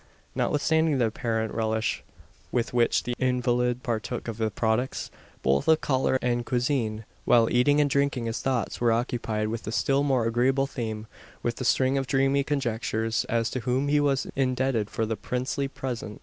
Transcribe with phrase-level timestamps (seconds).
[0.33, 2.03] Notwithstanding the apparent relish
[2.51, 5.11] with which the invalid partook of the products
[5.43, 9.71] both of collar and cuisine while eating and drinking, his thoughts were occupied with a
[9.71, 11.05] still more agreeable theme;
[11.43, 15.67] with a string of dreamy conjectures, as to whom he was indebted for the princely
[15.67, 16.19] present.